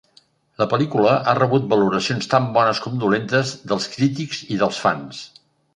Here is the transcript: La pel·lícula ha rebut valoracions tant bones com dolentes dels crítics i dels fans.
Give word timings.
La 0.61 0.65
pel·lícula 0.71 1.11
ha 1.17 1.35
rebut 1.39 1.67
valoracions 1.75 2.31
tant 2.33 2.49
bones 2.57 2.83
com 2.87 2.99
dolentes 3.05 3.53
dels 3.73 3.89
crítics 3.97 4.45
i 4.57 4.61
dels 4.65 4.87
fans. 4.87 5.27